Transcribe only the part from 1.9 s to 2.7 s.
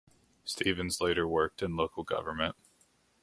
government.